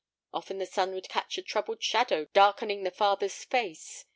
Often 0.33 0.57
the 0.57 0.65
son 0.65 0.95
would 0.95 1.07
catch 1.09 1.37
a 1.37 1.43
troubled 1.43 1.83
shadow 1.83 2.25
darkening 2.33 2.81
the 2.81 2.89
father's 2.89 3.43
face. 3.43 4.03